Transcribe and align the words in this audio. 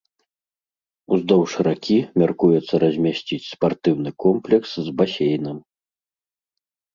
Уздоўж 1.17 1.51
ракі 1.67 1.97
мяркуецца 2.21 2.75
размясціць 2.85 3.39
спартыўны 3.53 4.11
комплекс 4.27 4.71
з 4.89 4.97
басейнам. 5.03 5.57